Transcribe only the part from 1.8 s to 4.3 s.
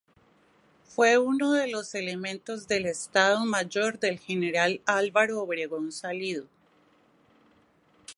elementos del "Estado Mayor del